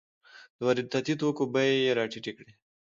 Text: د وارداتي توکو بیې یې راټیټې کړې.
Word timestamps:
د 0.57 0.59
وارداتي 0.67 1.13
توکو 1.21 1.43
بیې 1.53 1.73
یې 1.85 1.91
راټیټې 1.99 2.31
کړې. 2.37 2.53